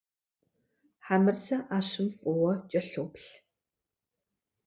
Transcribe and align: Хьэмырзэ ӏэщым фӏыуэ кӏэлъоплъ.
Хьэмырзэ 1.05 1.57
ӏэщым 1.67 2.07
фӏыуэ 2.17 2.53
кӏэлъоплъ. 2.69 3.29